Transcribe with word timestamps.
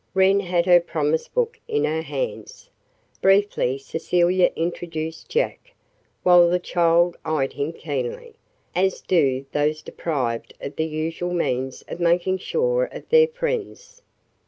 Wren 0.15 0.39
had 0.39 0.65
her 0.65 0.79
promise 0.79 1.27
book 1.27 1.59
in 1.67 1.83
her 1.83 2.01
hands. 2.01 2.71
Briefly 3.21 3.77
Cecilia 3.77 4.51
introduced 4.55 5.29
Jack, 5.29 5.75
while 6.23 6.49
the 6.49 6.57
child 6.57 7.17
eyed 7.23 7.53
him 7.53 7.71
keenly, 7.71 8.33
as 8.73 9.01
do 9.01 9.45
those 9.51 9.83
deprived 9.83 10.55
of 10.59 10.75
the 10.75 10.85
usual 10.87 11.33
means 11.35 11.83
of 11.87 11.99
making 11.99 12.39
sure 12.39 12.85
of 12.85 13.09
their 13.09 13.27
friends. 13.27 14.01